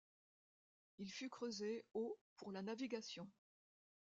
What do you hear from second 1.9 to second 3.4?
au pour la navigation.